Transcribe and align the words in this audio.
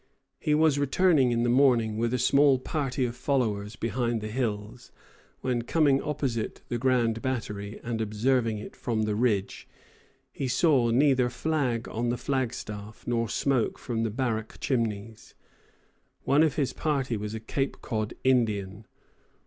He 0.39 0.55
was 0.55 0.79
returning, 0.79 1.29
in 1.31 1.43
the 1.43 1.47
morning, 1.47 1.95
with 1.95 2.11
a 2.11 2.17
small 2.17 2.57
party 2.57 3.05
of 3.05 3.15
followers 3.15 3.75
behind 3.75 4.19
the 4.19 4.29
hills, 4.29 4.91
when 5.41 5.61
coming 5.61 6.01
opposite 6.01 6.61
the 6.69 6.79
Grand 6.79 7.21
Battery, 7.21 7.79
and 7.83 8.01
observing 8.01 8.57
it 8.57 8.75
from 8.75 9.03
the 9.03 9.13
ridge, 9.13 9.67
he 10.31 10.47
saw 10.47 10.89
neither 10.89 11.29
flag 11.29 11.87
on 11.87 12.09
the 12.09 12.17
flagstaff, 12.17 13.05
nor 13.05 13.29
smoke 13.29 13.77
from 13.77 14.01
the 14.01 14.09
barrack 14.09 14.59
chimneys. 14.59 15.35
One 16.23 16.41
of 16.41 16.55
his 16.55 16.73
party 16.73 17.15
was 17.15 17.35
a 17.35 17.39
Cape 17.39 17.83
Cod 17.83 18.15
Indian. 18.23 18.87